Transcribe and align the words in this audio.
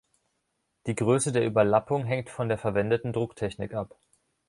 Die 0.87 0.95
Größe 0.95 1.31
der 1.31 1.45
Überlappung 1.45 2.05
hängt 2.05 2.31
von 2.31 2.49
der 2.49 2.57
verwendeten 2.57 3.13
Drucktechnik 3.13 3.75
ab. 3.75 3.99